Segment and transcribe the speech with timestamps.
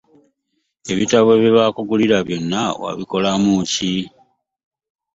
[0.93, 3.93] Ebitabo bye baakugulira byonna wabikolamu ki?